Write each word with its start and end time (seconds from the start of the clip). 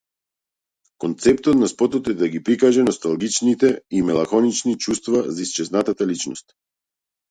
Концептот 1.03 1.59
на 1.59 1.69
спотот 1.73 2.09
е 2.15 2.17
да 2.23 2.31
ги 2.37 2.43
прикаже 2.49 2.87
носталгичните 2.89 3.73
и 4.01 4.05
меланхолични 4.11 4.77
чувства 4.77 5.27
за 5.39 5.49
исчезната 5.49 6.13
личност. 6.15 6.57